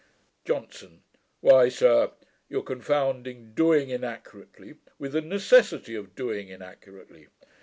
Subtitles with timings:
[0.45, 1.03] JOHNSON.
[1.41, 2.09] 'Why, sir,
[2.49, 7.27] you are confounding DOING inaccurately with the NECESSITY of doing inaccurately.